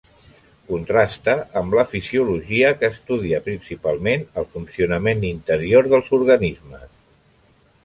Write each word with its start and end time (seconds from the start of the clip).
Contrasta 0.69 1.35
amb 1.61 1.75
la 1.79 1.83
fisiologia, 1.91 2.71
que 2.79 2.89
estudia 2.95 3.43
principalment 3.49 4.27
el 4.43 4.49
funcionament 4.55 5.23
interior 5.33 5.93
dels 5.95 6.13
organismes. 6.21 6.91